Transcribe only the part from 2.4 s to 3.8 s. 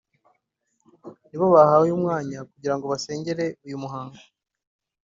kugira ngo basengere uyu